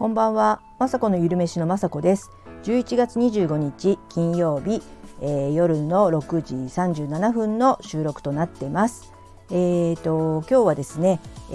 [0.00, 2.30] こんばんは、まさこのゆるめしのまさこです。
[2.62, 4.80] 11月25日金曜日、
[5.20, 9.12] えー、夜の6時37分の収録となってます。
[9.50, 11.20] えーと今日はですね、
[11.52, 11.54] え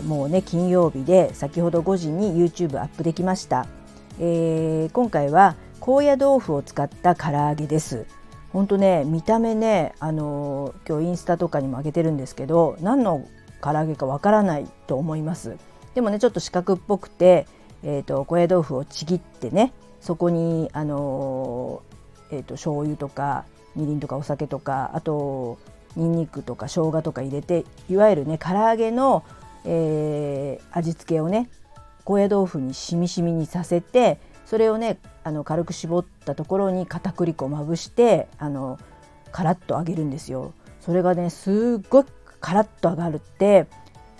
[0.00, 3.66] ー、もうね金曜日で先ほど5時に YouTube アップできました。
[4.20, 8.06] えー、今回は高野豆腐を使った唐揚げです。
[8.52, 13.26] 本当ね見た目ねあの今日インスタとかにも上げてるんですけど何の
[13.60, 15.56] 唐揚げかわからないと思います。
[15.96, 17.48] でもねちょっと四角っぽくて
[17.82, 23.44] えーと、高野豆腐をちぎってねそこにあのー、えーと、醤油とか
[23.76, 25.58] みりんとかお酒とかあと
[25.96, 29.24] にんにくとか生姜とか入れていわゆるね唐揚げの、
[29.64, 31.50] えー、味付けをね
[32.04, 38.78] 高野豆腐にしみしみにさせてそれをねあの軽く絞ったところに片栗粉をまぶしてあの
[39.30, 40.52] カラッと揚げるんですよ。
[40.80, 42.04] それがねすっごい
[42.40, 43.66] カラッと揚がるって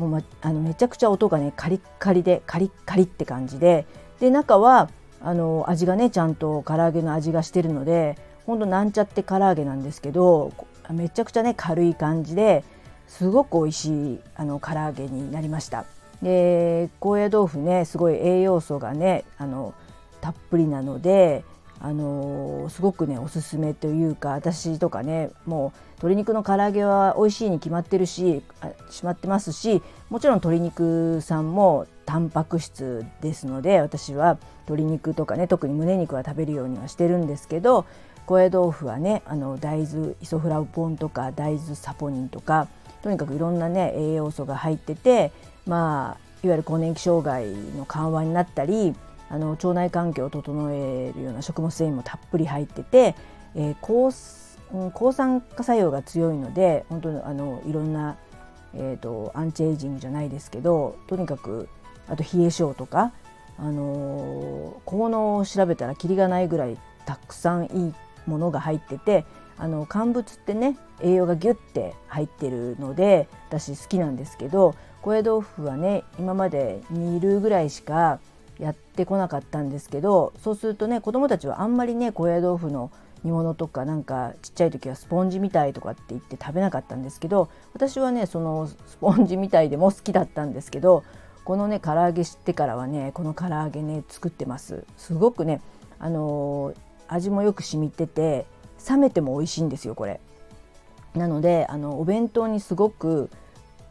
[0.00, 3.86] もう、ま、あのめちゃくちゃ音がねカリッカリでカリッカリって感じで
[4.18, 4.88] で中は
[5.20, 8.16] あの味がねちゃんと唐揚げの味がしてるので
[8.46, 10.52] ほんとなんちゃって唐揚げなんですけど
[10.90, 12.64] めちゃくちゃね軽い感じで
[13.06, 15.84] すごく美味しいあの唐揚げになりました。
[16.22, 19.74] で高野豆腐ねすごい栄養素がねあの
[20.20, 21.44] たっぷりなので
[21.82, 28.42] あのすごくねおすすめというか私とかねもう鶏肉の唐揚げは美味しいに決まってるし
[28.90, 37.86] しまってますしもちろん鶏肉さんもタンパク質ですので私は鶏肉とかね特に胸肉は食べるようにはしてるんですけど
[38.26, 42.68] 高野豆腐はねあの大豆イソフラボンとか大豆サポニンとか
[43.02, 45.32] とにかくいろんなね栄養素が入ってて
[45.66, 48.94] まあいわゆる更年期障害の緩和になったり
[49.30, 53.14] あの腸内環境を整えるような食物繊維もたっぷり入ってて、
[53.54, 54.12] えー、抗
[54.92, 58.16] 抗酸化作用が強いので本当にあのいろんな、
[58.74, 61.68] えーと、アンチエイジングじゃないですけどとにかく
[62.08, 63.12] あと冷え性とか、
[63.56, 66.76] あの、効能を調べたらきりがないぐらい
[67.06, 67.94] たくさんいい
[68.26, 69.24] ものが入ってて
[69.58, 78.20] あの乾物ってね栄養がギュッて入ってるので私好きなんですけど高野豆腐はね今まで煮るぐらいしか
[78.60, 82.90] やってこなかったんですけどそうするとね子どもたちはあんまりね高野豆腐の
[83.24, 91.04] 煮物とかなんかちっちゃい時はスポンジみたいとかって言って食べなかったんですけど私はねそのスポンジみたいでも好きだったんですけど
[91.44, 94.84] このね唐揚げ知ってからはねこの唐揚げね作ってます。
[94.96, 95.60] すごくね
[95.98, 96.76] あのー、
[97.08, 98.46] 味もよく染みてて
[98.88, 100.20] 冷めても美味しいんですよこれ。
[101.14, 103.30] なのであのお弁当にすごく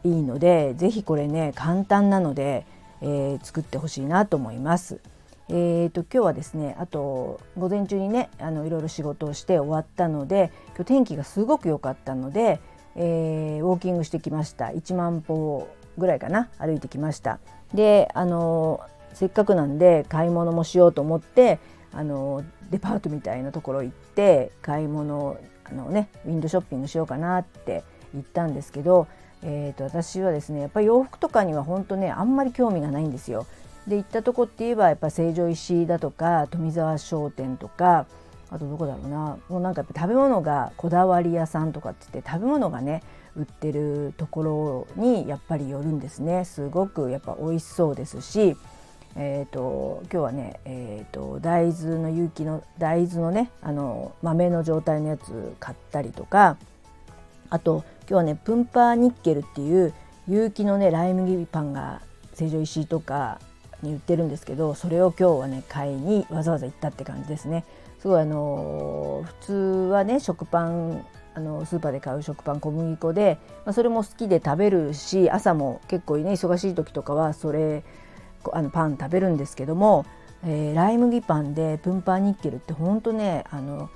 [0.04, 2.64] いいので是非これね簡単なので
[3.02, 5.00] えー、作ってほしいなと思います。
[5.52, 12.60] えーと、今日はですねあと午前中にねあのいろいろ仕事をして終わったので今日天気がすごく良かったので、
[12.94, 15.68] えー、ウォーキングしてきました1万歩
[15.98, 17.40] ぐらいかな歩いてきました
[17.74, 18.80] であの
[19.12, 21.58] せっかくなんで買い物もしようと思って
[21.92, 27.82] あのデパートみたいなところ行って買い物あのねウィンドショッピングしようかなって
[28.14, 29.08] 言ったんですけど
[29.42, 33.46] えーと、私はですねやっぱり洋服とかには本当ねあんまり興味がないんですよ。
[33.86, 38.06] で行ったとこって言えばやっぱ成城石井だとか富沢商店とか
[38.50, 43.02] あとどこだろうなもうなんかやっぱ食べ物がこだわり屋さんとかって言って食べ物がね
[43.36, 44.42] 売ってるとこ
[44.96, 48.56] ろにやっぱり寄るんですねすごくやっぱ美味しそうですし、
[49.16, 56.58] えーと、今日はね、えーと大豆の有機の大豆のねあの豆の状態のやつ買ったりとか
[57.50, 59.92] あと今日はねプンパーニッケルっていう
[60.28, 62.00] 有機のねライ麦パンが
[62.34, 63.38] 成城石井とか
[63.82, 67.64] に売ってるんですけどそれを今日はね買いにわざわざ行ったって感じですね。
[67.98, 69.52] すごいあの普通
[69.92, 77.84] はね食パンあのスーパーで買う食パン小麦粉で、まあ、それも好きで食べるし朝も結構ね忙しい時とかはそれ
[78.52, 80.06] あのパン食べるんですけども、
[80.44, 83.90] えー、ライ麦パンでプンパーニッケルってほんとねあの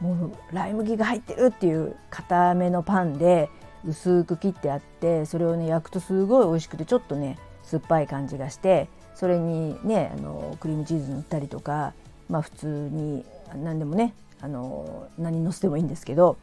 [0.00, 3.50] もうライ麦が入ってるっていう固めのパンで
[3.86, 11.92] 薄く切ってあってそれをね焼くとすごい美味しくてちょっとね酸っぱい感じがしてそれにねあのクリームチーズ塗ったりとか
[12.28, 13.24] まあ普通に
[13.62, 16.36] 何でもねあの何のせてもいいんですけど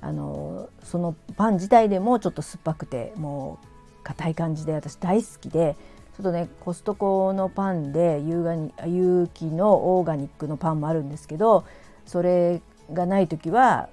[0.00, 3.66] あのそのパン自体でもちょっと酸っぱくてもう
[4.02, 5.76] 硬い感じで私大好きで
[6.16, 11.64] ちょっとねコストコのパンで有機のオーガニックのパンもあるんですけど
[12.04, 12.60] それ
[12.92, 13.88] がない時は、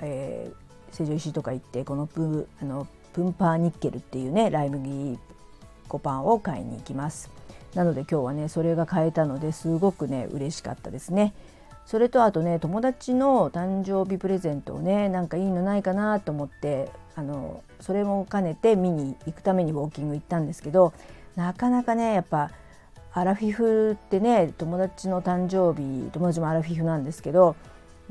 [0.00, 5.18] えー、成城石井とか行ってこのプあのプンパーニッケルっていうねライ麦
[5.88, 7.30] 粉パンを買いに行きます。
[7.74, 11.34] なので今日はねそれが買えたのですごくね嬉しかったですね。
[11.86, 20.92] それとあとね友達の誕生日プレゼントをねなんかいいのないかなと思ってあのそれも兼ねて見に行くためにウォーキング行ったんですけど
[21.34, 22.50] なかなかねやっぱ
[23.12, 27.56] アラフィフってね友達の誕生日友達もアラフィフなんですけど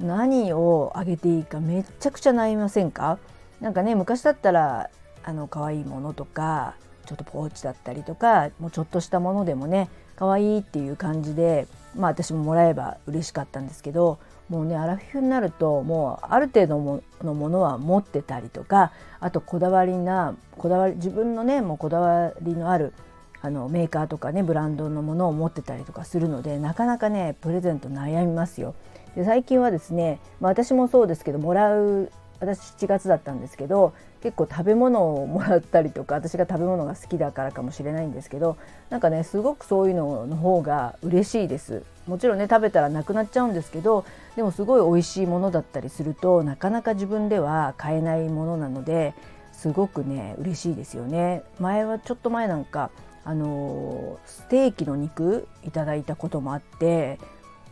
[0.02, 3.20] 何をあげていいかめちゃくちゃ悩みませんか？
[3.60, 4.90] なんかね昔だったら
[5.24, 6.76] あの可愛いものとか
[7.06, 14.18] ちょっとポーチだったりとかもうちょっとしたものでもね可愛いっていう感じでまあ私ももらえば嬉しかったんですけど
[14.50, 22.94] もうねアラフィフになるともうある程度のものは持ってたりとかあとこだわりなこだわり自分のねもうこだわりのある
[23.42, 28.76] あのメーカーとかねブランドのものを持ってたりとかするのでなかなかねプレゼント悩みますよ。
[29.16, 38.58] で最近はですね、まあ、私もそうですけどもらう私7月だったんですけど結構食べ物をもらったりとか私が食べ物が好きだからかもしれないんですけど
[38.90, 41.84] なんかねすごくそういうのの方が嬉しいです。
[42.08, 44.06] もちろんね食べたらなくなっちゃうんですけど
[44.36, 49.14] でもすごい美味しいものだったりするとなかなか自分では買えないものなので
[49.54, 51.44] すごくね嬉しいですよね。
[51.60, 52.90] 前はちょっと前なんか
[53.24, 57.20] あのステーキの肉いただいたこともあって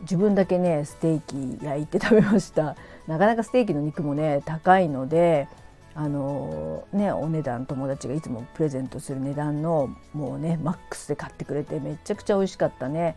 [0.02, 2.76] 自分だけねステーキ焼いて食べました
[3.06, 5.48] なかなかステーキの肉もね高いので
[5.94, 13.16] あのねお値段友達がいつもプレゼントする値段のもうねマックスで買ってくれてめちゃくちゃ美味しかったね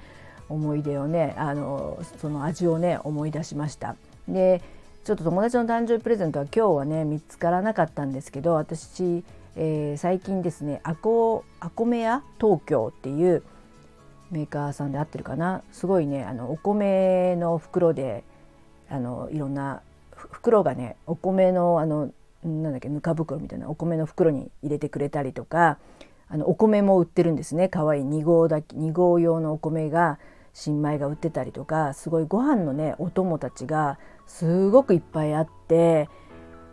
[0.50, 3.96] 思い出をねあのその味をね思い出しました。
[4.28, 4.62] で
[5.04, 9.24] ちょっと友達の誕生日プレゼントは今日はね見つからなかったんですけど私、
[9.58, 13.44] えー、最近ですねアコアコメ屋東京っていう
[14.34, 15.62] メーカーさんで合ってるかな？
[15.72, 18.24] すごいねあのお米の袋で
[18.90, 19.82] あのいろんな
[20.12, 22.12] 袋がねお米のあの
[22.44, 25.78] なんだっけぬか袋みたいなお米の袋に入れてくれたりとか
[26.28, 27.70] あのお米も売ってるんですね。
[27.70, 30.18] 可愛い2合だけ2合用のお米が
[30.54, 36.10] 新米が売ってたりとかすごいご飯のねお供たちがすごくいっぱいあって、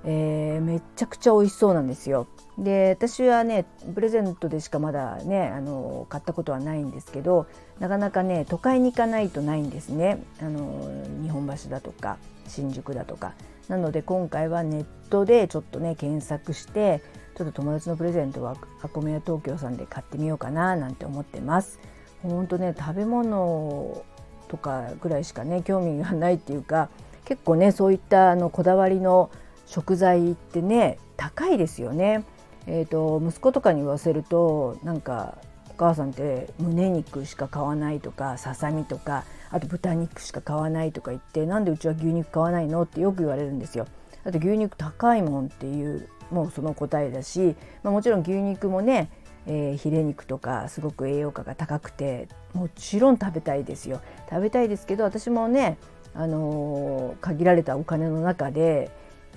[0.04, 2.26] えー、めちゃくちゃ美味しそうなんですよ。
[2.58, 3.64] で私はね
[3.94, 7.46] プレゼントでしかまだねあの買ったことはないんですけど
[7.78, 10.22] なかなかね都会に行かないとないんですね。
[10.40, 10.90] あの
[11.22, 13.34] 日本橋だとか新宿だとか。
[13.68, 17.00] なので今回はネットでちょっとね検索して
[17.36, 21.78] ちょっと友達のプレゼントはアコメヤ東京さんで買ってみようかななんて思ってます。
[22.22, 24.02] ほんとね食べ物
[24.48, 26.88] とかぐらいしかね興味がないっていうか
[27.24, 29.30] 結構ねそういったあのこだわりの
[29.70, 32.24] 食材ってね高いですよね。
[32.66, 35.38] えーと、息子とかに言わせるとなんか
[35.70, 43.86] お母さんって胸肉しか買わないとかささみとかあと豚肉しか買わないとか言ってなんでうちは牛肉買わないのってよく言われるんですよ。
[44.24, 49.10] だって牛肉高いもんっていうもうその答えだし、まあ、もちろん牛肉もね、
[49.46, 55.78] えー、ヒレ肉とかすごく栄養価が高くてもちろん食べたいですよ食べたいですけど私もね、
[56.12, 58.90] あのー、限られたお金の中で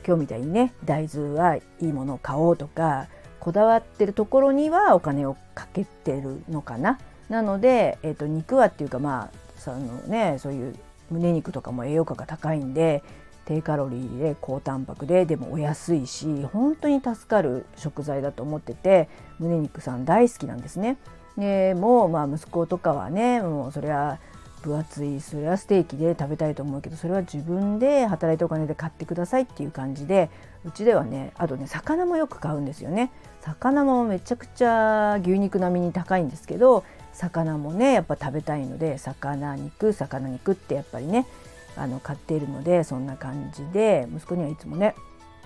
[0.05, 3.07] 今日みたいにね大豆はいいものを買おうとか
[3.39, 6.99] こだわってるところにはお金をかけてるのかな。
[7.29, 10.75] なので、えーと、肉はっていうかまあそのねそういう
[11.09, 13.03] 胸肉とかも栄養価が高いんで
[13.45, 19.09] 低カロリーで高タンパクででもお安いし本当に助かる食材だと思ってて
[19.39, 20.97] 胸肉さん大好きなんですね。
[21.37, 24.19] でもうまあ息子とかはねもうそれは
[24.63, 25.21] 分厚い。
[25.21, 30.29] それはステーキで食べたいと思うけどそれは自分で働いたお金で買ってくださいっていう感じで
[30.65, 33.11] うちではねあとね魚もよく買うんですよね。
[33.41, 41.27] 魚もめちゃくちゃ牛肉並みに高いんですけど魚もねやっぱ食べたいので魚肉魚肉ってやっぱりね
[41.75, 44.95] あの買っているのでそんな感じで息子にはいつもね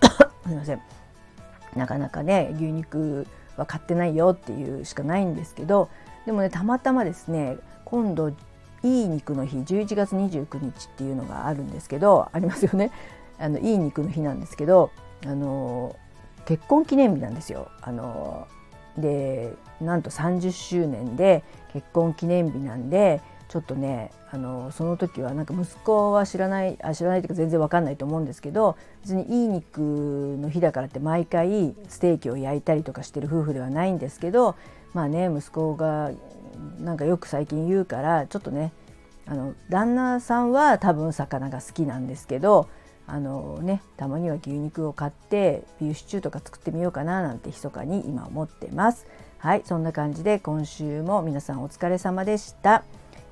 [0.46, 0.82] すいません。
[1.76, 5.90] なかなかね牛肉は買ってないよっていうしかないんですけど
[6.26, 8.32] でもねたまたまですね今度
[8.84, 12.92] いい肉の日11月29日っていうのがあるんですけどありますよね
[13.40, 14.92] あのいい肉の日なんですけど
[15.26, 15.96] あの
[16.46, 17.68] 結婚記念日なんですよ。
[17.82, 18.48] あの
[18.98, 29.80] でなんと30周年で結婚記念日なんでちょっとねあのその時はなんか息子は知らないあ知らないというか全然わかんないと思うんですけど別にいい肉
[30.42, 34.56] の日だからって毎回ステーキを焼いたりとかしてる夫婦ではないんですけど
[34.94, 36.12] まあね息子が
[36.80, 38.72] なんかよく最近言うからちょっとね
[39.26, 42.70] あの旦那さんは多分魚が好きなんですけど
[43.06, 49.06] あのねたまには牛肉を買ってビーフシチューとか作ってみようかななんて密かに今思ってます。
[49.40, 52.84] はいそんな感じで今週も皆さんお疲れ様でした。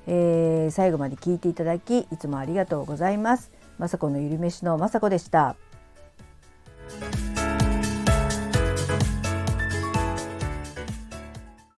[0.06, 3.50] えー、最後まで聞いていただきいつもありがとうございます。
[3.78, 5.56] まさこのゆるめしのまさこでした。